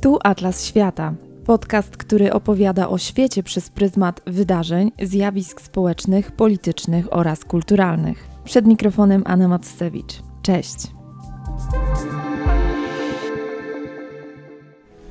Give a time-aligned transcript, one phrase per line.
[0.00, 1.14] Tu Atlas Świata.
[1.46, 8.28] Podcast, który opowiada o świecie przez pryzmat wydarzeń, zjawisk społecznych, politycznych oraz kulturalnych.
[8.44, 10.22] Przed mikrofonem Anna Macewicz.
[10.42, 10.76] Cześć.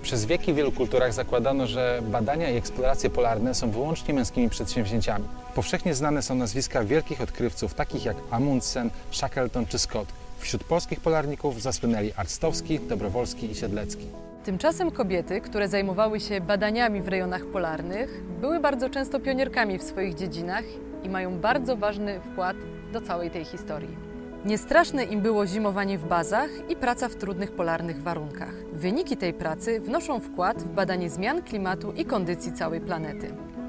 [0.01, 5.25] Przez wieki w wielu kulturach zakładano, że badania i eksploracje polarne są wyłącznie męskimi przedsięwzięciami.
[5.55, 10.07] Powszechnie znane są nazwiska wielkich odkrywców, takich jak Amundsen, Shackleton czy Scott.
[10.39, 14.05] Wśród polskich polarników zasłynęli Arstowski, Dobrowolski i Siedlecki.
[14.43, 20.15] Tymczasem kobiety, które zajmowały się badaniami w rejonach polarnych, były bardzo często pionierkami w swoich
[20.15, 20.63] dziedzinach
[21.03, 22.57] i mają bardzo ważny wkład
[22.93, 23.97] do całej tej historii.
[24.45, 28.53] Niestraszne im było zimowanie w bazach i praca w trudnych polarnych warunkach.
[28.73, 33.27] Wyniki tej pracy wnoszą wkład w badanie zmian klimatu i kondycji całej planety.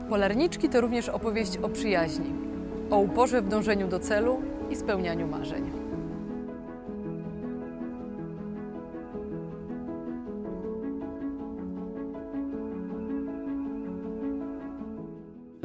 [0.09, 2.33] Polarniczki to również opowieść o przyjaźni,
[2.91, 5.80] o uporze w dążeniu do celu i spełnianiu marzeń.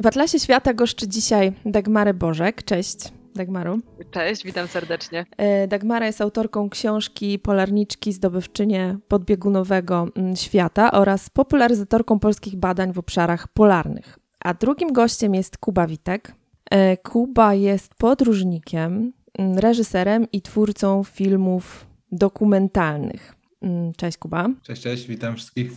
[0.02, 2.64] W Atlasie Świata goszczy dzisiaj Dagmarę Bożek.
[2.64, 2.98] Cześć.
[3.34, 3.80] Dagmaru.
[4.10, 5.26] Cześć, witam serdecznie.
[5.36, 12.98] E, Dagmara jest autorką książki Polarniczki, zdobywczynie podbiegunowego mm, świata oraz popularyzatorką polskich badań w
[12.98, 14.18] obszarach polarnych.
[14.40, 16.34] A drugim gościem jest Kuba Witek.
[16.70, 23.35] E, Kuba jest podróżnikiem, mm, reżyserem i twórcą filmów dokumentalnych.
[23.62, 24.48] Mm, cześć Kuba.
[24.62, 25.72] Cześć, cześć, witam wszystkich.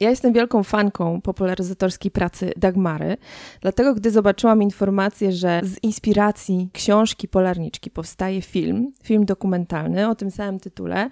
[0.00, 3.16] Ja jestem wielką fanką popularyzatorskiej pracy Dagmary,
[3.60, 10.30] dlatego gdy zobaczyłam informację, że z inspiracji książki Polarniczki powstaje film, film dokumentalny o tym
[10.30, 11.10] samym tytule,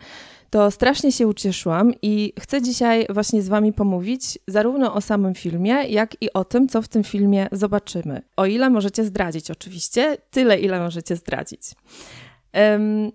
[0.51, 5.73] to strasznie się ucieszyłam i chcę dzisiaj właśnie z Wami pomówić zarówno o samym filmie,
[5.89, 8.23] jak i o tym, co w tym filmie zobaczymy.
[8.37, 11.61] O ile możecie zdradzić, oczywiście, tyle, ile możecie zdradzić.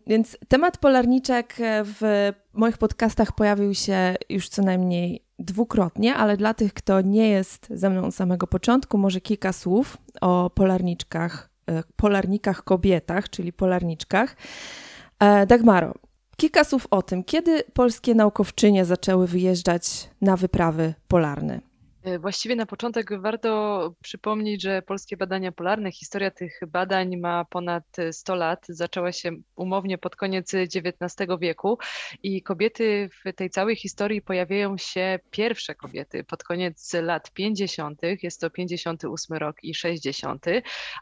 [0.08, 6.74] Więc temat polarniczek w moich podcastach pojawił się już co najmniej dwukrotnie, ale dla tych,
[6.74, 12.63] kto nie jest ze mną od samego początku, może kilka słów o polarniczkach, e, polarnikach
[12.63, 14.35] kobietach, czyli polarniczkach.
[15.19, 15.94] E, Dagmaro,
[16.38, 21.72] kilka słów o tym, kiedy polskie naukowczynie zaczęły wyjeżdżać na wyprawy polarne.
[22.03, 27.84] E, właściwie na początek warto przypomnieć, że polskie badania polarne, historia tych badań ma ponad
[28.12, 28.66] 100 lat.
[28.69, 31.78] Zaczęła się umownie pod koniec XIX wieku
[32.24, 38.02] i kobiety w tej całej historii pojawiają się pierwsze kobiety pod koniec lat 50.
[38.24, 40.46] Jest to 58 rok i 60,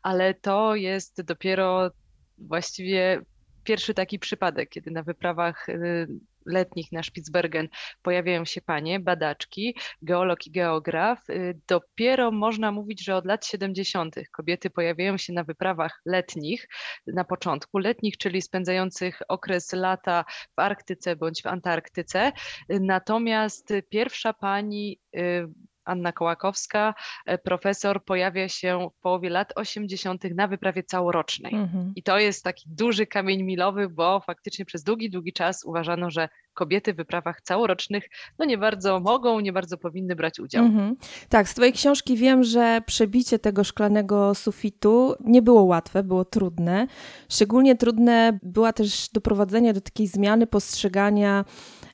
[0.03, 1.91] ale to jest dopiero
[2.37, 3.21] właściwie
[3.63, 6.07] pierwszy taki przypadek, kiedy na wyprawach y,
[6.45, 7.67] letnich na Spitsbergen
[8.01, 11.29] pojawiają się panie, badaczki, geolog i geograf.
[11.29, 14.15] Y, dopiero można mówić, że od lat 70.
[14.31, 16.67] kobiety pojawiają się na wyprawach letnich,
[17.07, 20.25] na początku letnich, czyli spędzających okres lata
[20.55, 22.31] w Arktyce bądź w Antarktyce.
[22.69, 25.47] Natomiast pierwsza pani y,
[25.91, 26.93] Anna Kołakowska,
[27.25, 30.23] e, profesor, pojawia się w połowie lat 80.
[30.35, 31.55] na wyprawie całorocznej.
[31.55, 31.93] Mhm.
[31.95, 36.29] I to jest taki duży kamień milowy, bo faktycznie przez długi, długi czas uważano, że
[36.53, 38.09] kobiety w wyprawach całorocznych
[38.39, 40.65] no nie bardzo mogą, nie bardzo powinny brać udział.
[40.65, 40.95] Mhm.
[41.29, 46.87] Tak, z Twojej książki wiem, że przebicie tego szklanego sufitu nie było łatwe, było trudne.
[47.29, 51.45] Szczególnie trudne była też doprowadzenie do takiej zmiany postrzegania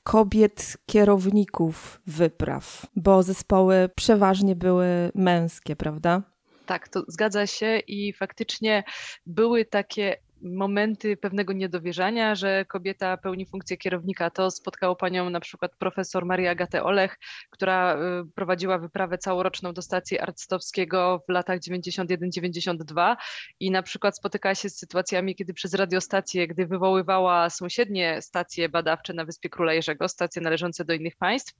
[0.08, 6.22] kobiet kierowników wypraw, bo zespoły przeważnie były męskie, prawda?
[6.66, 8.84] Tak, to zgadza się i faktycznie
[9.26, 14.30] były takie momenty pewnego niedowierzania, że kobieta pełni funkcję kierownika.
[14.30, 17.18] To spotkało panią na przykład profesor Maria Agatę Olech,
[17.50, 17.98] która y,
[18.34, 23.16] prowadziła wyprawę całoroczną do stacji Arctowskiego w latach 91-92
[23.60, 29.12] i na przykład spotykała się z sytuacjami, kiedy przez radiostację, gdy wywoływała sąsiednie stacje badawcze
[29.12, 31.54] na Wyspie Króla Jerzego, stacje należące do innych państw,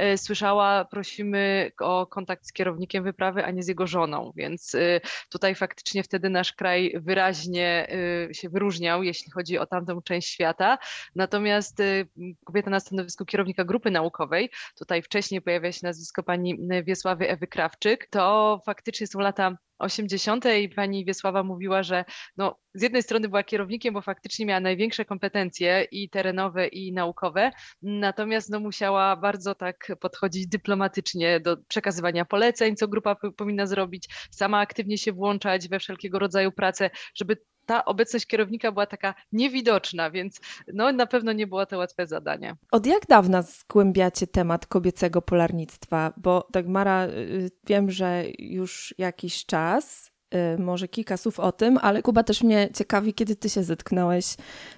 [0.00, 5.00] y, słyszała, prosimy o kontakt z kierownikiem wyprawy, a nie z jego żoną, więc y,
[5.30, 7.88] tutaj faktycznie wtedy nasz kraj wyraźnie
[8.32, 10.78] się wyróżniał, jeśli chodzi o tamtą część świata.
[11.14, 12.08] Natomiast y,
[12.44, 18.08] kobieta na stanowisku kierownika grupy naukowej, tutaj wcześniej pojawia się nazwisko pani Wiesławy Ewy Krawczyk,
[18.10, 20.44] to faktycznie są lata 80.
[20.60, 22.04] i pani Wiesława mówiła, że
[22.36, 27.50] no, z jednej strony była kierownikiem, bo faktycznie miała największe kompetencje i terenowe, i naukowe,
[27.82, 34.58] natomiast no, musiała bardzo tak podchodzić dyplomatycznie do przekazywania poleceń, co grupa powinna zrobić, sama
[34.58, 40.40] aktywnie się włączać we wszelkiego rodzaju prace, żeby ta obecność kierownika była taka niewidoczna, więc
[40.74, 42.56] no, na pewno nie było to łatwe zadanie.
[42.70, 46.12] Od jak dawna zgłębiacie temat kobiecego polarnictwa?
[46.16, 52.02] Bo Dagmara, y, wiem, że już jakiś czas, y, może kilka słów o tym, ale
[52.02, 54.24] Kuba też mnie ciekawi, kiedy ty się zetknąłeś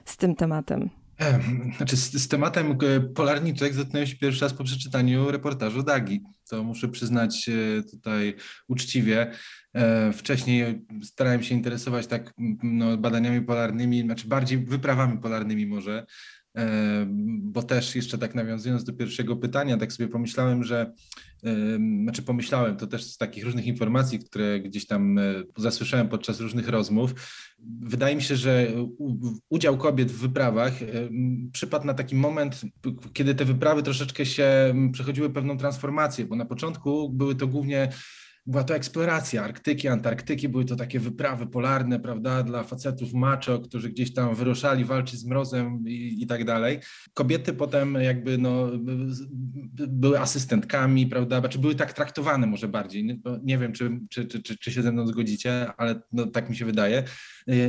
[0.05, 0.91] z tym tematem.
[1.77, 6.23] Znaczy z, z, tematem e, polarniczek zetknąłem się pierwszy raz po przeczytaniu reportażu Dagi.
[6.51, 8.35] To muszę przyznać e, tutaj
[8.69, 9.31] uczciwie.
[9.75, 16.07] E, wcześniej starałem się interesować tak no, badaniami polarnymi, znaczy bardziej wyprawami polarnymi może,
[17.43, 20.93] bo też jeszcze tak nawiązując do pierwszego pytania, tak sobie pomyślałem, że
[22.03, 25.21] znaczy pomyślałem, to też z takich różnych informacji, które gdzieś tam
[25.57, 27.15] zasłyszałem podczas różnych rozmów,
[27.81, 28.69] wydaje mi się, że
[29.49, 30.73] udział kobiet w wyprawach
[31.53, 32.61] przypadł na taki moment,
[33.13, 37.89] kiedy te wyprawy troszeczkę się przechodziły pewną transformację, bo na początku były to głównie
[38.47, 43.91] była to eksploracja Arktyki, Antarktyki, były to takie wyprawy polarne, prawda, dla facetów macho, którzy
[43.91, 46.79] gdzieś tam wyruszali walczyć z mrozem i, i tak dalej.
[47.15, 48.71] Kobiety potem jakby no,
[49.89, 53.21] były asystentkami, prawda, czy znaczy były tak traktowane może bardziej.
[53.43, 56.65] Nie, wiem, czy, czy, czy, czy się ze mną zgodzicie, ale no, tak mi się
[56.65, 57.03] wydaje.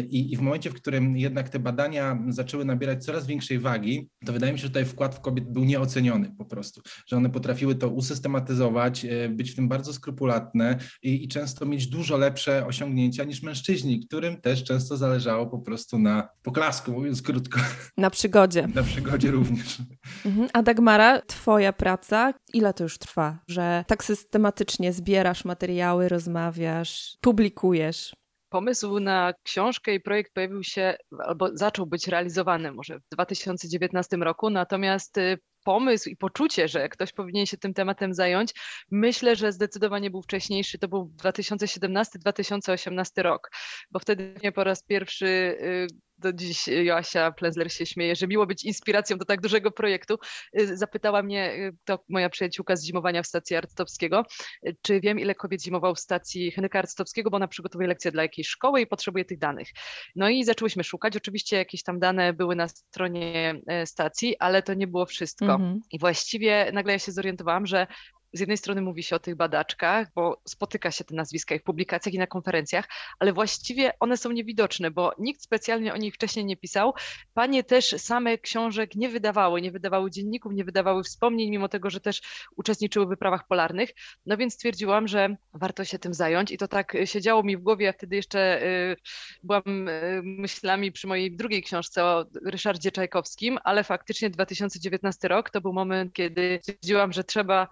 [0.10, 4.34] I, I w momencie, w którym jednak te badania zaczęły nabierać coraz większej wagi, to
[4.34, 7.76] wydaje mi się, że tutaj wkład w kobiet był nieoceniony po prostu, że one potrafiły
[7.76, 10.67] to usystematyzować, e, być w tym bardzo skrupulatne
[11.04, 16.00] i, i często mieć dużo lepsze osiągnięcia niż mężczyźni, którym też często zależało po prostu
[16.00, 17.60] na poklasku, mówiąc krótko.
[17.98, 18.68] Na przygodzie.
[18.75, 19.78] Na przygodzie również.
[20.25, 20.50] Mhm.
[20.54, 28.16] A Dagmara, twoja praca, ile to już trwa, że tak systematycznie zbierasz materiały, rozmawiasz, publikujesz?
[28.50, 34.50] Pomysł na książkę i projekt pojawił się albo zaczął być realizowany może w 2019 roku,
[34.50, 35.38] natomiast y,
[35.68, 38.54] pomysł i poczucie, że ktoś powinien się tym tematem zająć,
[38.92, 40.80] myślę, że zdecydowanie był wcześniejszy.
[40.80, 43.52] To był 2017-2018 rok,
[43.92, 45.88] bo wtedy po raz pierwszy y,
[46.18, 50.18] do dziś Joasia Plenzler się śmieje, że miło być inspiracją do tak dużego projektu.
[50.60, 54.24] Y, zapytała mnie y, to moja przyjaciółka z zimowania w stacji Arctowskiego,
[54.68, 58.24] y, czy wiem ile kobiet zimował w stacji Henryka Arctowskiego, bo ona przygotowuje lekcje dla
[58.24, 59.68] jakiejś szkoły i potrzebuje tych danych.
[60.16, 61.18] No i zaczęłyśmy szukać.
[61.18, 65.46] Oczywiście jakieś tam dane były na stronie e, stacji, ale to nie było wszystko.
[65.46, 65.80] Mm -hmm.
[65.92, 67.88] I właściwie nagle ja się zorientowałam, że
[68.34, 71.64] z jednej strony mówi się o tych badaczkach, bo spotyka się te nazwiska i w
[71.64, 72.88] publikacjach i na konferencjach,
[73.20, 76.94] ale właściwie one są niewidoczne, bo nikt specjalnie o nich wcześniej nie pisał.
[77.34, 82.00] Panie też same książek nie wydawały, nie wydawały dzienników, nie wydawały wspomnień, mimo tego, że
[82.00, 82.22] też
[82.56, 83.90] uczestniczyły w wyprawach polarnych.
[84.26, 87.86] No więc stwierdziłam, że warto się tym zająć i to tak siedziało mi w głowie,
[87.86, 88.96] ja wtedy jeszcze y,
[89.44, 95.62] byłam y, myślami przy mojej drugiej książce o Ryszardzie Czajkowskim, ale faktycznie 2019 rok to
[95.62, 97.68] był moment, kiedy stwierdziłam, że trzeba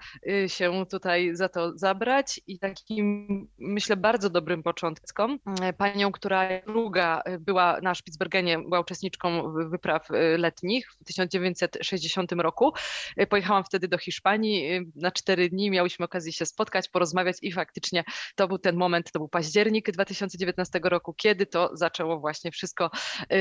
[0.50, 3.28] się tutaj za to zabrać i takim,
[3.58, 10.38] myślę, bardzo dobrym początkom, e, panią, która druga była na Spitsbergenie, była uczestniczką wypraw e,
[10.38, 12.74] letnich w 1960 roku.
[13.18, 18.04] E, pojechałam wtedy do Hiszpanii na cztery dni, miałyśmy okazję się spotkać, porozmawiać i faktycznie
[18.36, 22.92] to był ten moment, to był październik 2019 roku, kiedy to zaczęło właśnie wszystko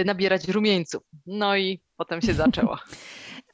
[0.05, 1.03] nabierać rumieńców.
[1.27, 2.79] No i potem się zaczęło.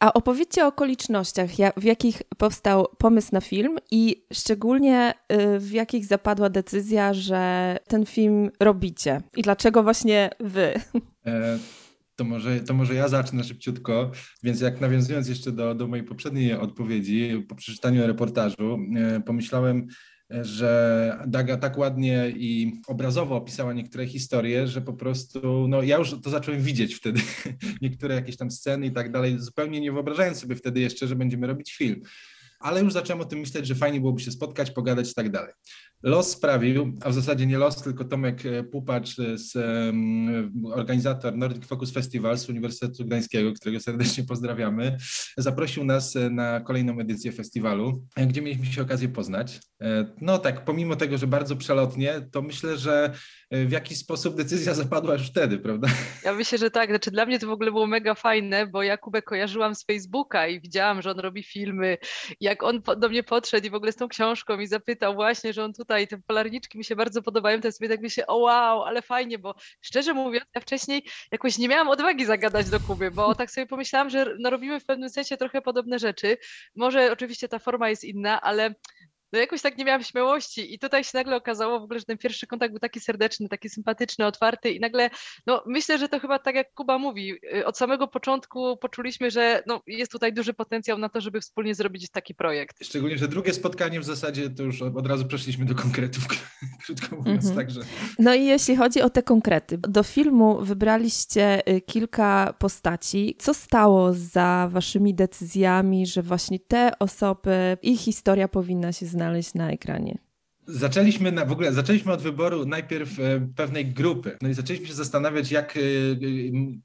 [0.00, 6.06] A opowiedzcie o okolicznościach, w jakich powstał pomysł na film i szczególnie y, w jakich
[6.06, 10.73] zapadła decyzja, że ten film robicie i dlaczego właśnie wy?
[11.26, 11.58] E,
[12.17, 14.11] to może, to może ja zacznę szybciutko.
[14.43, 19.87] Więc jak nawiązując jeszcze do, do mojej poprzedniej odpowiedzi, po przeczytaniu reportażu, e, pomyślałem,
[20.43, 26.21] że Daga tak ładnie i obrazowo opisała niektóre historie, że po prostu, no ja już
[26.23, 27.21] to zacząłem widzieć wtedy,
[27.83, 31.47] niektóre jakieś tam sceny i tak dalej, zupełnie nie wyobrażając sobie wtedy jeszcze, że będziemy
[31.47, 32.00] robić film.
[32.61, 35.52] Ale już zacząłem o tym myśleć, że fajnie byłoby się spotkać, pogadać i tak dalej.
[36.02, 41.37] Los sprawił, a w zasadzie nie los, tylko Tomek e, Pupacz, e, z, um, organizator
[41.37, 44.97] Nordic Focus Festival z Uniwersytetu Gdańskiego, którego serdecznie pozdrawiamy,
[45.37, 49.61] zaprosił nas na kolejną edycję festiwalu, gdzie mieliśmy się okazję poznać.
[50.21, 53.14] No tak, pomimo tego, że bardzo przelotnie, to myślę, że
[53.50, 55.88] w jakiś sposób decyzja zapadła już wtedy, prawda?
[56.25, 56.90] Ja myślę, że tak.
[56.90, 60.61] Znaczy dla mnie to w ogóle było mega fajne, bo Jakubę kojarzyłam z Facebooka i
[60.61, 61.99] widziałam, że on robi filmy.
[62.40, 65.64] Jak on do mnie podszedł i w ogóle z tą książką i zapytał właśnie, że
[65.64, 68.37] on tutaj tutaj te polarniczki mi się bardzo podobają, to ja sobie tak myślę, o
[68.37, 73.11] wow, ale fajnie, bo szczerze mówiąc, ja wcześniej jakoś nie miałam odwagi zagadać do Kuby,
[73.11, 76.38] bo tak sobie pomyślałam, że no robimy w pewnym sensie trochę podobne rzeczy.
[76.76, 78.75] Może oczywiście ta forma jest inna, ale
[79.32, 82.18] no jakoś tak nie miałam śmiałości i tutaj się nagle okazało w ogóle, że ten
[82.18, 85.10] pierwszy kontakt był taki serdeczny, taki sympatyczny, otwarty i nagle,
[85.46, 89.62] no myślę, że to chyba tak jak Kuba mówi, y, od samego początku poczuliśmy, że
[89.66, 92.84] no, jest tutaj duży potencjał na to, żeby wspólnie zrobić taki projekt.
[92.84, 96.26] Szczególnie, że drugie spotkanie w zasadzie to już od razu przeszliśmy do konkretów,
[96.87, 97.58] krótko mówiąc, mm -hmm.
[97.58, 97.80] także.
[98.18, 103.37] No i jeśli chodzi o te konkrety, do filmu wybraliście y, kilka postaci.
[103.38, 109.55] Co stało za waszymi decyzjami, że właśnie te osoby, ich historia powinna się znaleźć znaleźć
[109.55, 110.19] na ekranie?
[110.73, 114.37] Zaczęliśmy na, w ogóle zaczęliśmy od wyboru najpierw e, pewnej grupy.
[114.43, 115.81] No i zaczęliśmy się zastanawiać, jak, e,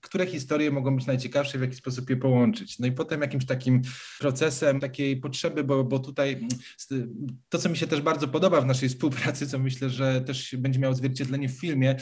[0.01, 2.79] które historie mogą być najciekawsze, w jaki sposób je połączyć.
[2.79, 3.81] No i potem jakimś takim
[4.19, 6.47] procesem takiej potrzeby, bo, bo tutaj
[7.49, 10.79] to, co mi się też bardzo podoba w naszej współpracy, co myślę, że też będzie
[10.79, 11.95] miało odzwierciedlenie w filmie,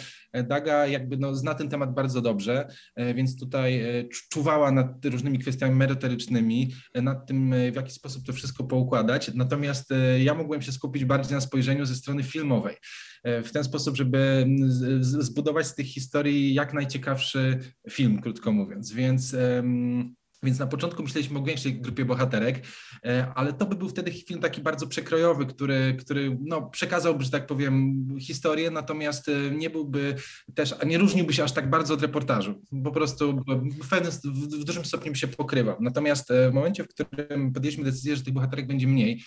[0.48, 2.68] Daga jakby no, zna ten temat bardzo dobrze,
[3.16, 3.84] więc tutaj
[4.32, 9.32] czuwała nad różnymi kwestiami merytorycznymi, nad tym, w jaki sposób to wszystko poukładać.
[9.34, 12.78] Natomiast ja mogłem się skupić bardziej na spojrzeniu ze strony filmowej.
[13.24, 14.48] E, w ten sposób, żeby
[15.00, 18.94] zbudować z tych historii jak najciekawszy film, krótko mówiąc.
[18.94, 19.36] Więc
[20.44, 22.64] więc na początku myśleliśmy o większej grupie bohaterek,
[23.06, 27.32] e, ale to by był wtedy film taki bardzo przekrojowy, który, który no, przekazałby, że
[27.32, 30.16] tak powiem, historię, natomiast e, nie byłby
[30.56, 32.62] też, nie różniłby się aż tak bardzo od reportażu.
[32.84, 33.44] Po prostu
[33.82, 35.78] w, pewnym, w dużym stopniu by się pokrywał.
[35.80, 39.24] Natomiast e, w momencie, w którym podjęliśmy decyzję, że tych bohaterek będzie mniej,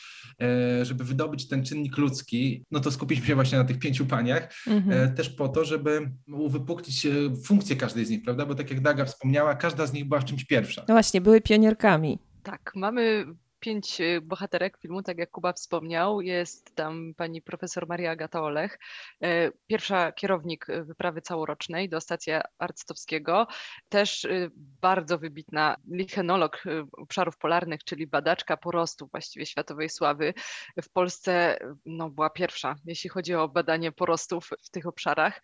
[0.82, 5.14] żeby wydobyć ten czynnik ludzki, no to skupiliśmy się właśnie na tych pięciu paniach, mhm.
[5.14, 7.06] też po to, żeby uwypuklić
[7.44, 8.46] funkcję każdej z nich, prawda?
[8.46, 10.84] Bo tak jak Daga wspomniała, każda z nich była w czymś pierwsza.
[10.88, 12.18] No właśnie, były pionierkami.
[12.42, 13.26] Tak, mamy
[13.60, 16.20] pięć y, bohaterek filmu, tak jak Kuba wspomniał.
[16.20, 18.78] Jest tam pani profesor Maria Agata Olech,
[19.22, 23.46] e, pierwsza kierownik y, wyprawy całorocznej do stacji Arctowskiego,
[23.88, 30.34] też y, bardzo wybitna lichenolog obszarów polarnych, czyli badaczka porostu właściwie światowej sławy.
[30.82, 35.42] W Polsce no, była pierwsza, jeśli chodzi o badanie porostów w tych obszarach.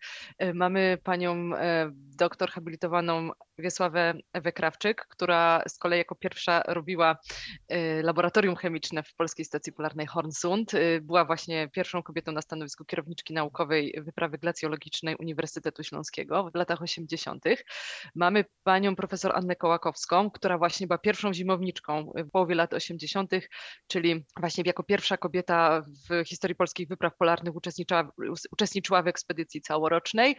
[0.53, 1.49] Mamy panią
[1.93, 7.17] doktor habilitowaną Wiesławę Ewę Krawczyk, która z kolei jako pierwsza robiła
[8.03, 10.73] laboratorium chemiczne w Polskiej Stacji Polarnej Hornsund.
[10.73, 16.81] Y, była właśnie pierwszą kobietą na stanowisku kierowniczki naukowej wyprawy glacjologicznej Uniwersytetu Śląskiego w latach
[16.81, 17.43] 80.
[18.15, 23.31] Mamy panią profesor Annę Kołakowską, która właśnie była pierwszą zimowniczką w połowie lat 80.,
[23.87, 28.11] czyli właśnie jako pierwsza kobieta w historii polskich wypraw polarnych uczestniczyła,
[28.51, 30.35] uczestniczyła w ekspedycji całorocznej.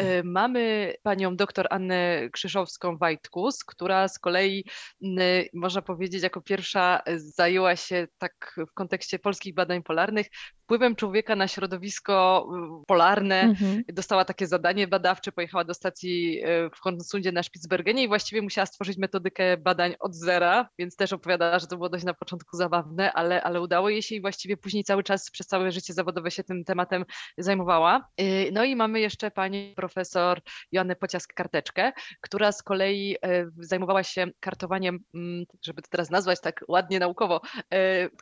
[0.00, 4.64] Y, mamy panią doktor Annę Krzyszowską-Wajtkus, która z kolei
[5.02, 10.26] y, można powiedzieć jako pierwsza zajęła się tak w kontekście polskich badań polarnych
[10.68, 12.48] wpływem człowieka na środowisko
[12.80, 13.40] y, polarne.
[13.40, 13.82] Mhm.
[13.92, 18.66] Dostała takie zadanie badawcze, pojechała do stacji y, w Hornsundzie na Spitsbergenie i właściwie musiała
[18.66, 23.12] stworzyć metodykę badań od zera, więc też opowiadała, że to było dość na początku zabawne,
[23.12, 26.44] ale, ale udało jej się i właściwie później cały czas przez całe życie zawodowe się
[26.44, 27.04] tym tematem
[27.38, 28.08] zajmowała.
[28.20, 30.40] Y, no i mamy jeszcze pani profesor
[30.72, 33.16] Joannę Pociask-Karteczkę, która z kolei
[33.58, 37.40] zajmowała się kartowaniem, mm, żeby to teraz nazwać tak ładnie naukowo,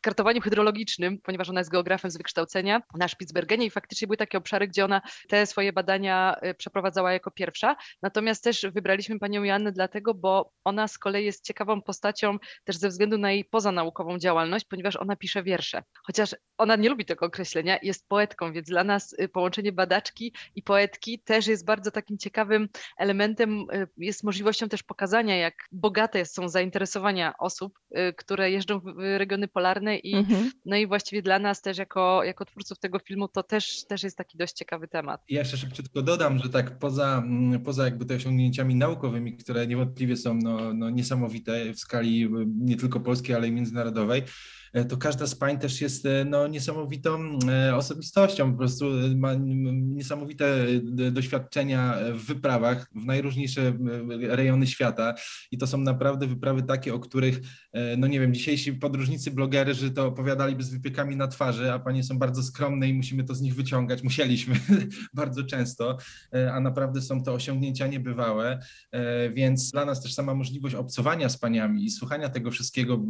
[0.02, 4.38] kartowaniem hydrologicznym, ponieważ ona jest geografem z wykształcenia wykształcenia na Spitsbergenie i faktycznie były takie
[4.38, 7.76] obszary, gdzie ona te swoje badania y, przeprowadzała jako pierwsza.
[8.02, 12.88] Natomiast też wybraliśmy panią Joannę dlatego, bo ona z kolei jest ciekawą postacią też ze
[12.88, 15.82] względu na jej pozanaukową działalność, ponieważ ona pisze wiersze.
[16.06, 20.62] Chociaż ona nie lubi tego określenia, jest poetką, więc dla nas y, połączenie badaczki i
[20.62, 26.48] poetki też jest bardzo takim ciekawym elementem, y, jest możliwością też pokazania, jak bogate są
[26.48, 27.78] zainteresowania osób,
[28.16, 30.50] które jeżdżą w regiony polarne i mhm.
[30.64, 34.16] no i właściwie dla nas też jako, jako twórców tego filmu to też, też jest
[34.16, 35.24] taki dość ciekawy temat.
[35.28, 40.16] Ja jeszcze szybciutko dodam, że tak poza, mm, poza jakby te osiągnięciami naukowymi, które niewątpliwie
[40.16, 44.22] są no, no niesamowite w skali y, nie tylko polskiej, ale i międzynarodowej,
[44.84, 48.84] to każda z pań też jest e, no, niesamowitą e, osobistością, po prostu
[49.16, 49.34] ma
[49.72, 50.66] niesamowite
[51.10, 53.78] doświadczenia w wyprawach w najróżniejsze
[54.20, 55.14] rejony świata.
[55.50, 57.40] I to są naprawdę wyprawy takie, o których,
[57.98, 62.18] no nie wiem, dzisiejsi podróżnicy, blogerzy to opowiadaliby z wypiekami na twarzy, a panie są
[62.18, 64.54] bardzo skromne i musimy to z nich wyciągać, musieliśmy
[65.14, 65.98] bardzo często,
[66.52, 68.58] a naprawdę są to osiągnięcia niebywałe,
[69.34, 73.02] więc dla nas też sama możliwość obcowania z paniami i słuchania tego wszystkiego,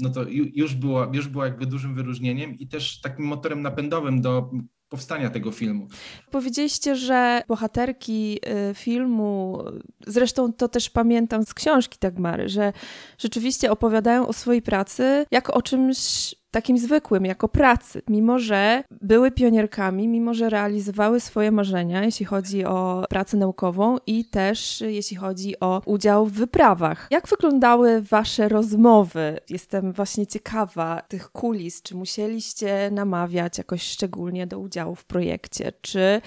[0.00, 4.50] no to już było już była jakby dużym wyróżnieniem i też takim motorem napędowym do
[4.88, 5.88] powstania tego filmu.
[6.30, 8.38] Powiedzieliście, że bohaterki
[8.70, 9.62] y, filmu,
[10.06, 12.72] zresztą to też pamiętam z książki Dagmary, że
[13.18, 19.30] rzeczywiście opowiadają o swojej pracy jako o czymś takim zwykłym, jako pracy, mimo że były
[19.30, 25.60] pionierkami, mimo że realizowały swoje marzenia, jeśli chodzi o pracę naukową i też jeśli chodzi
[25.60, 27.08] o udział w wyprawach.
[27.10, 29.40] Jak wyglądały Wasze rozmowy?
[29.50, 31.82] Jestem właśnie ciekawa tych kulis.
[31.82, 35.72] Czy musieliście namawiać jakoś szczególnie do udziału w projekcie?
[35.80, 36.20] Czy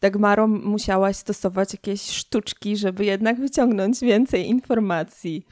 [0.00, 5.46] Dagmaro musiałaś stosować jakieś sztuczki, żeby jednak wyciągnąć więcej informacji?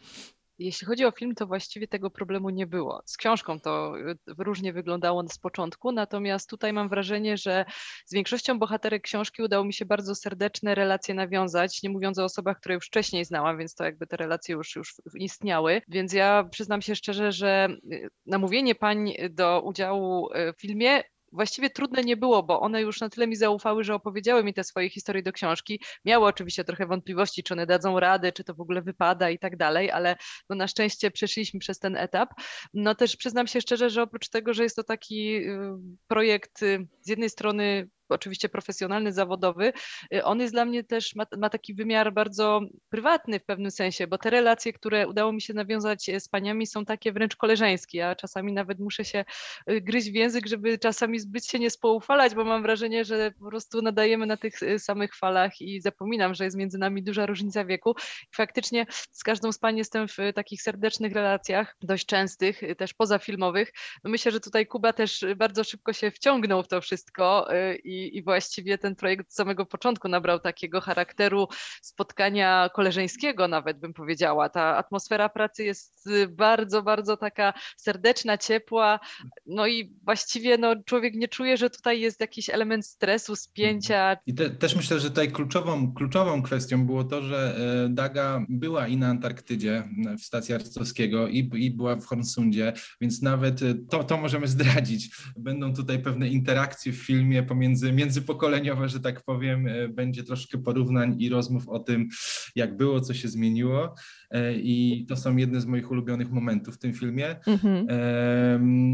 [0.61, 3.03] Jeśli chodzi o film, to właściwie tego problemu nie było.
[3.07, 7.65] Z książką to y, różnie wyglądało z początku, natomiast tutaj mam wrażenie, że
[8.07, 12.61] z większością bohaterek książki udało mi się bardzo serdeczne relacje nawiązać, nie mówiąc o osobach,
[12.61, 15.83] które już wcześniej znałam, więc to jakby te relacje już, już istniały.
[15.89, 21.03] Więc ja przyznam się szczerze, że y, namówienie pań do udziału y, w filmie
[21.33, 24.65] właściwie trudne nie było, bo one już na tyle mi zaufały, że opowiedziały mi te
[24.65, 25.81] swoje historie do książki.
[26.05, 29.57] Miały oczywiście trochę wątpliwości, czy one dadzą radę, czy to w ogóle wypada i tak
[29.57, 30.17] dalej, ale
[30.51, 32.31] no na szczęście przeszliśmy przez ten etap.
[32.75, 35.59] No też przyznam się szczerze, że oprócz tego, że jest to taki y,
[36.07, 39.73] projekt y, z jednej strony oczywiście profesjonalny, zawodowy,
[40.15, 44.07] y, on jest dla mnie też, ma, ma, taki wymiar bardzo prywatny w pewnym sensie,
[44.07, 48.09] bo te relacje, które udało mi się nawiązać e, z paniami są takie wręcz koleżeńskie,
[48.09, 49.25] a czasami nawet muszę się
[49.71, 53.49] y, gryźć w język, żeby czasami zbyt się nie spoufalać, bo mam wrażenie, że po
[53.49, 57.65] prostu nadajemy na tych y, samych falach i zapominam, że jest między nami duża różnica
[57.65, 57.95] wieku.
[58.35, 63.73] Faktycznie z każdą z pań jestem w takich serdecznych relacjach, dość częstych, też pozafilmowych.
[64.05, 67.49] No myślę, że tutaj Kuba też bardzo szybko się wciągnął w to wszystko
[67.85, 71.49] i i, właściwie ten projekt od samego początku nabrał takiego charakteru
[71.83, 74.49] spotkania koleżeńskiego, nawet bym powiedziała.
[74.49, 79.01] Ta atmosfera pracy jest bardzo, bardzo taka serdeczna, ciepła.
[79.47, 84.17] No i właściwie no, człowiek nie czuje, że tutaj jest jakiś element stresu, spięcia.
[84.27, 88.89] I te, też myślę, że tutaj kluczową, kluczową kwestią było to, że e, Daga była
[88.89, 89.85] i na Antarktydzie
[90.19, 95.11] w stacji Arctowskiego i, i była w Hornsundzie, więc nawet e, to, to możemy zdradzić.
[95.37, 101.17] Będą tutaj pewne interakcje w filmie pomiędzy międzypokoleniowe, że tak powiem, e, będzie troszkę porównań
[101.19, 102.09] i rozmów o tym,
[102.55, 103.95] jak było, co się zmieniło.
[104.31, 107.37] E, I to są jedne z moich ulubionych momentów w tym filmie.
[107.47, 107.87] Mhm.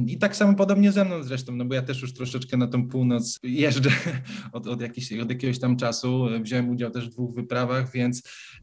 [0.08, 2.88] I tak samo podobnie ze mną zresztą, no bo ja też już troszeczkę na tą
[2.88, 3.90] północ jeżdżę
[4.52, 6.26] od, od, jakiś, od jakiegoś tam czasu.
[6.40, 8.22] Wziąłem udział też w dwóch wyprawach, więc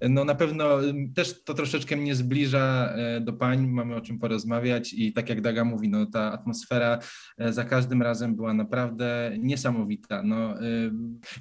[0.10, 0.70] no na pewno
[1.15, 5.42] też to troszeczkę mnie zbliża e, do pań, mamy o czym porozmawiać i tak jak
[5.42, 7.00] Daga mówi, no ta atmosfera
[7.50, 10.24] za każdym razem była naprawdę niesamowita.
[10.24, 10.56] No,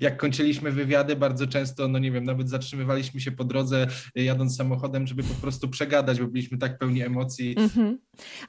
[0.01, 5.07] jak kończyliśmy wywiady, bardzo często, no nie wiem, nawet zatrzymywaliśmy się po drodze jadąc samochodem,
[5.07, 7.55] żeby po prostu przegadać, bo byliśmy tak pełni emocji.
[7.59, 7.99] Mhm.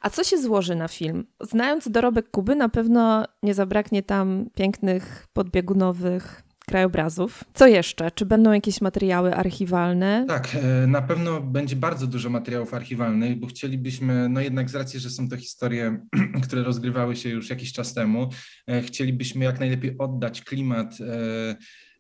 [0.02, 1.26] A co się złoży na film?
[1.42, 7.44] Znając dorobek Kuby, na pewno nie zabraknie tam pięknych, podbiegunowych krajobrazów.
[7.54, 8.12] Co jeszcze?
[8.12, 10.26] Czy będą jakieś materiały archiwalne?
[10.28, 15.00] Tak, e, na pewno będzie bardzo dużo materiałów archiwalnych, bo chcielibyśmy, no jednak z racji,
[15.00, 16.00] że są to historie,
[16.48, 18.30] które rozgrywały się już jakiś czas temu,
[18.68, 21.56] e, chcielibyśmy jak najlepiej oddać klimat e,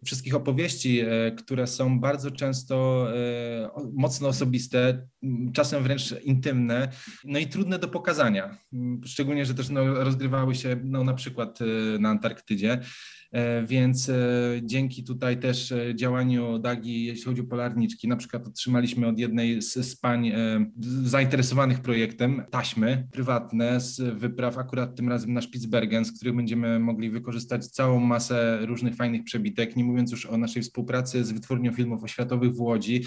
[0.06, 1.02] wszystkich opowieści,
[1.38, 3.08] które są bardzo często
[3.94, 5.08] mocno osobiste,
[5.54, 6.89] czasem wręcz intymne,
[7.24, 8.58] no i trudne do pokazania.
[9.06, 11.60] Szczególnie, że też no, rozgrywały się no, na przykład
[12.00, 12.80] na Antarktydzie.
[13.34, 14.15] E, więc e,
[14.63, 19.62] dzięki tutaj też e, działaniu Dagi, jeśli chodzi o polarniczki, na przykład otrzymaliśmy od jednej
[19.62, 20.32] z, pań
[21.04, 27.10] zainteresowanych projektem taśmy prywatne z wypraw akurat tym razem na Spitsbergen, z których będziemy mogli
[27.10, 32.04] wykorzystać całą masę różnych fajnych przebitek, nie mówiąc już o naszej współpracy z Wytwórnią Filmów
[32.04, 33.04] Oświatowych w Łodzi,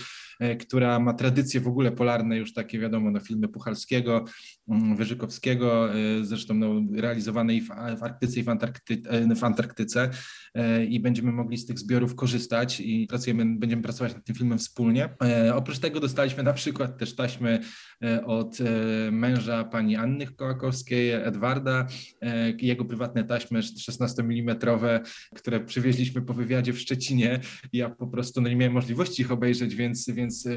[0.61, 4.25] która ma tradycje w ogóle polarne, już takie wiadomo, no, filmy Puchalskiego,
[4.69, 5.89] mm, Wyżykowskiego,
[6.23, 7.71] zresztą no, realizowane i w,
[8.03, 9.03] Arktyce i w, Antarkty,
[9.37, 10.11] w Antarktyce.
[10.57, 14.59] E, i będziemy mogli z tych zbiorów korzystać i pracujemy, będziemy pracować nad tym filmem
[14.59, 15.09] wspólnie.
[15.25, 17.61] E, oprócz tego dostaliśmy na przykład też taśmy
[18.05, 18.59] e, od
[19.13, 21.87] męża pani Anny Kołakowskiej, Edwarda,
[22.61, 24.59] jego prywatne taśmy 16 mm,
[25.35, 27.41] które przywieźliśmy po wywiadzie w Szczecinie.
[27.73, 30.49] Ja po prostu no, nie miałem możliwości ich obejrzeć, więc, więc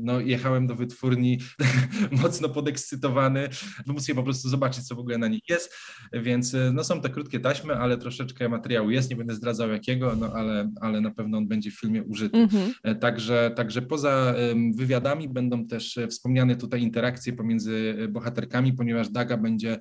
[0.00, 1.38] no, jechałem do wytwórni
[2.22, 3.48] mocno podekscytowany,
[3.86, 5.74] bo muszę po prostu zobaczyć, co w ogóle na nich jest.
[6.12, 10.32] Więc no, są to krótkie taśmy, ale troszeczkę materiału jest, nie będę zdradzał jakiego, no
[10.34, 12.38] ale, ale na pewno on będzie w filmie użyty.
[12.38, 12.72] Mhm.
[12.82, 14.34] E, także, także poza
[14.74, 19.78] wywiadami będą też e, wspomniane tutaj interakcje pomiędzy e, bohaterkami, ponieważ Daga będzie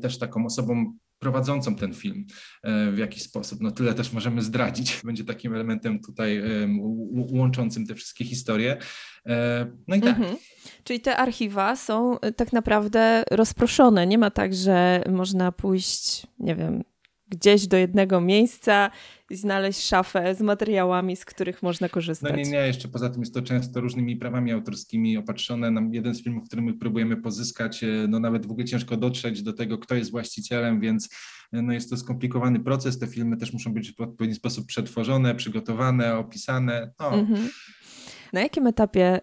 [0.00, 2.26] też taką osobą prowadzącą ten film
[2.92, 3.60] w jakiś sposób.
[3.60, 5.00] No tyle też możemy zdradzić.
[5.04, 6.42] Będzie takim elementem tutaj
[7.32, 8.76] łączącym te wszystkie historie.
[9.88, 10.18] No i tak.
[10.18, 10.36] Mhm.
[10.84, 14.06] Czyli te archiwa są tak naprawdę rozproszone.
[14.06, 16.84] Nie ma tak, że można pójść, nie wiem,
[17.28, 18.90] gdzieś do jednego miejsca
[19.30, 22.30] i znaleźć szafę z materiałami, z których można korzystać.
[22.30, 25.70] No nie, nie, jeszcze poza tym jest to często różnymi prawami autorskimi opatrzone.
[25.70, 29.42] Nam jeden z filmów, który my próbujemy pozyskać, e, no nawet w ogóle ciężko dotrzeć
[29.42, 31.08] do tego, kto jest właścicielem, więc
[31.52, 32.98] e, no jest to skomplikowany proces.
[32.98, 36.92] Te filmy też muszą być w odpowiedni sposób przetworzone, przygotowane, opisane.
[37.00, 37.14] No.
[37.14, 37.48] Mhm.
[38.34, 39.20] Na jakim etapie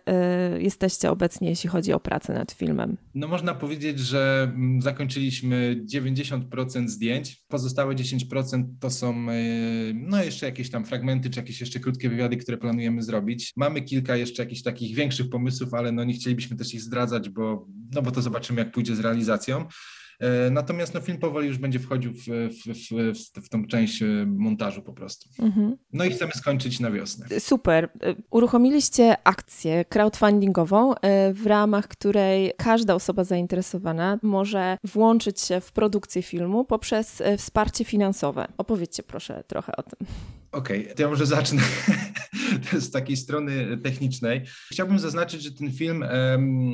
[0.55, 2.97] y, jesteście obecnie, jeśli chodzi o pracę nad filmem?
[3.15, 7.43] No można powiedzieć, że mm, zakończyliśmy 90% zdjęć.
[7.47, 12.37] Pozostałe 10% to są y, no jeszcze jakieś tam fragmenty, czy jakieś jeszcze krótkie wywiady,
[12.37, 13.51] które planujemy zrobić.
[13.55, 17.67] Mamy kilka jeszcze jakichś takich większych pomysłów, ale no nie chcielibyśmy też ich zdradzać, bo,
[17.95, 19.65] no bo to zobaczymy, jak pójdzie z realizacją.
[20.51, 24.93] Natomiast no, film powoli już będzie wchodził w, w, w, w tą część montażu po
[24.93, 25.29] prostu.
[25.39, 25.77] Mhm.
[25.93, 27.39] No i chcemy skończyć na wiosnę.
[27.39, 27.89] Super.
[28.31, 30.93] Uruchomiliście akcję crowdfundingową,
[31.33, 38.47] w ramach której każda osoba zainteresowana może włączyć się w produkcję filmu poprzez wsparcie finansowe.
[38.57, 40.07] Opowiedzcie proszę trochę o tym.
[40.51, 41.61] Okej, okay, to ja może zacznę
[42.79, 44.41] z takiej strony technicznej.
[44.71, 46.05] Chciałbym zaznaczyć, że ten film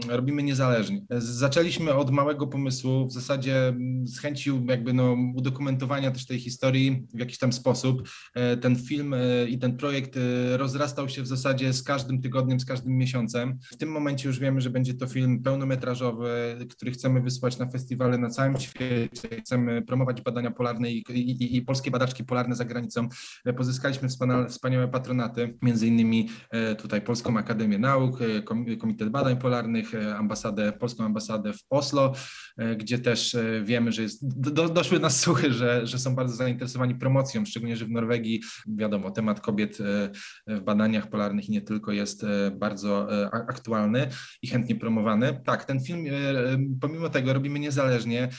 [0.09, 1.01] robimy niezależnie.
[1.17, 3.73] Zaczęliśmy od małego pomysłu, w zasadzie
[4.03, 8.09] z chęcią jakby no, udokumentowania też tej historii w jakiś tam sposób.
[8.33, 12.59] E, ten film e, i ten projekt e, rozrastał się w zasadzie z każdym tygodniem,
[12.59, 13.59] z każdym miesiącem.
[13.71, 18.17] W tym momencie już wiemy, że będzie to film pełnometrażowy, który chcemy wysłać na festiwale
[18.17, 19.29] na całym świecie.
[19.39, 23.07] Chcemy promować badania polarne i, i, i, polskie badaczki polarne za granicą
[23.57, 24.09] pozyskaliśmy
[24.49, 28.41] wspaniałe patronaty, między innymi e, tutaj Polską Akademię Nauk, e,
[28.77, 32.13] Komitet Badań Polarnych, e, ambasadę, Polską Ambasadę w Oslo,
[32.77, 37.45] gdzie też wiemy, że jest, do, doszły nas słuchy, że, że są bardzo zainteresowani promocją,
[37.45, 39.77] szczególnie, że w Norwegii, wiadomo, temat kobiet
[40.47, 44.07] w badaniach polarnych i nie tylko jest bardzo aktualny
[44.41, 45.41] i chętnie promowany.
[45.45, 46.05] Tak, ten film
[46.81, 48.29] pomimo tego robimy niezależnie,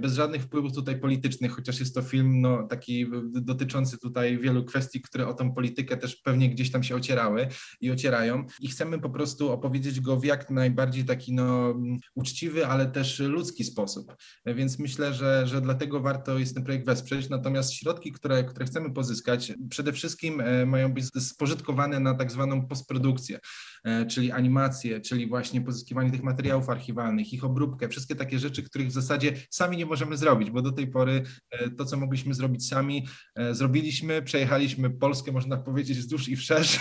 [0.00, 5.00] bez żadnych wpływów tutaj politycznych, chociaż jest to film no, taki dotyczący tutaj wielu kwestii,
[5.00, 7.48] które o tą politykę też pewnie gdzieś tam się ocierały
[7.80, 11.74] i ocierają i chcemy po prostu opowiedzieć go w jak najbardziej taki no,
[12.14, 14.16] uczciwy, ale też ludzki sposób.
[14.46, 17.28] Więc myślę, że, że dlatego warto jest ten projekt wesprzeć.
[17.28, 22.66] Natomiast środki, które, które chcemy pozyskać, przede wszystkim e, mają być spożytkowane na tak zwaną
[22.66, 23.38] postprodukcję.
[23.84, 28.88] E, czyli animacje, czyli właśnie pozyskiwanie tych materiałów archiwalnych, ich obróbkę, wszystkie takie rzeczy, których
[28.88, 32.68] w zasadzie sami nie możemy zrobić, bo do tej pory e, to, co mogliśmy zrobić
[32.68, 33.06] sami,
[33.50, 36.75] zrobiliśmy, przejechaliśmy Polskę, można powiedzieć, wzdłuż i wszerz.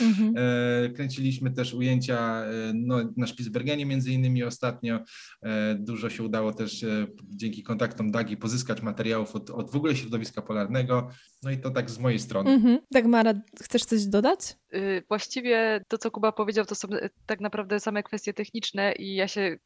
[0.00, 0.34] Mhm.
[0.96, 2.44] Kręciliśmy też ujęcia
[2.74, 5.00] no, na Spitsbergenie między innymi ostatnio.
[5.78, 6.84] Dużo się udało też
[7.24, 11.10] dzięki kontaktom Dagi pozyskać materiałów od, od w ogóle środowiska polarnego.
[11.42, 12.50] No i to tak z mojej strony.
[12.50, 12.78] Mhm.
[12.90, 14.56] Dagmara, chcesz coś dodać?
[14.74, 16.88] Y, właściwie to, co Kuba powiedział, to są
[17.26, 19.56] tak naprawdę same kwestie techniczne i ja się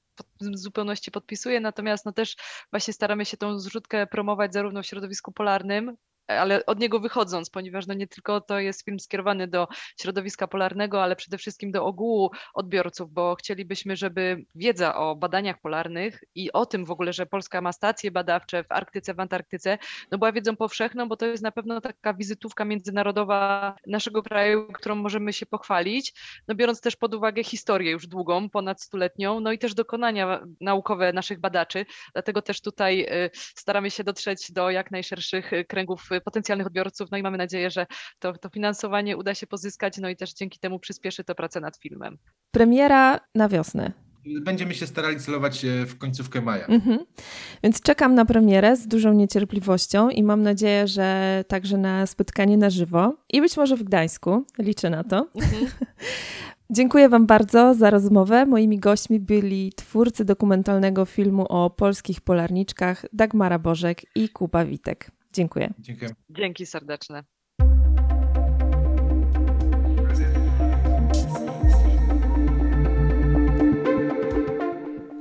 [0.40, 2.36] w zupełności podpisuję, natomiast no też
[2.70, 5.96] właśnie staramy się tą zrzutkę promować zarówno w środowisku polarnym,
[6.28, 9.68] ale od niego wychodząc, ponieważ no nie tylko to jest film skierowany do
[10.00, 16.24] środowiska polarnego, ale przede wszystkim do ogółu odbiorców, bo chcielibyśmy, żeby wiedza o badaniach polarnych
[16.34, 19.78] i o tym w ogóle, że Polska ma stacje badawcze w Arktyce, w Antarktyce,
[20.10, 24.94] no była wiedzą powszechną, bo to jest na pewno taka wizytówka międzynarodowa naszego kraju, którą
[24.94, 26.12] możemy się pochwalić,
[26.48, 31.12] no biorąc też pod uwagę historię już długą, ponad stuletnią, no i też dokonania naukowe
[31.12, 37.10] naszych badaczy, dlatego też tutaj y, staramy się dotrzeć do jak najszerszych kręgów potencjalnych odbiorców.
[37.10, 37.86] No i mamy nadzieję, że
[38.18, 41.76] to, to finansowanie uda się pozyskać, no i też dzięki temu przyspieszy to pracę nad
[41.76, 42.18] filmem.
[42.50, 43.92] Premiera na wiosnę.
[44.40, 46.66] Będziemy się starali celować w końcówkę maja.
[46.66, 46.98] Mhm.
[47.62, 52.70] Więc czekam na premierę z dużą niecierpliwością i mam nadzieję, że także na spotkanie na
[52.70, 54.44] żywo i być może w Gdańsku.
[54.58, 55.26] Liczę na to.
[55.34, 55.66] Mhm.
[56.70, 58.46] Dziękuję Wam bardzo za rozmowę.
[58.46, 65.10] Moimi gośćmi byli twórcy dokumentalnego filmu o polskich polarniczkach Dagmara Bożek i Kuba Witek.
[65.38, 65.74] Dziękuję.
[65.78, 66.10] Dziękuję.
[66.30, 67.24] Dzięki serdeczne.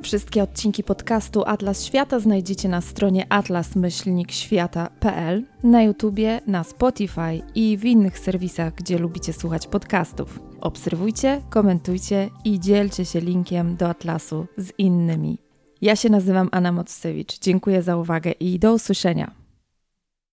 [0.04, 7.86] Wszystkie odcinki podcastu Atlas Świata znajdziecie na stronie atlas-świata.pl, na YouTubie, na Spotify i w
[7.86, 10.40] innych serwisach, gdzie lubicie słuchać podcastów.
[10.62, 15.38] Obserwujcie, komentujcie i dzielcie się linkiem do Atlasu z innymi.
[15.82, 17.40] Ja się nazywam Anna Mocewicz.
[17.40, 19.47] Dziękuję za uwagę i do usłyszenia.